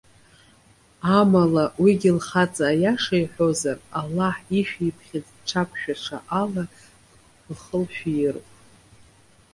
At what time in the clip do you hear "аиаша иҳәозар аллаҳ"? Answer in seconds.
2.71-4.35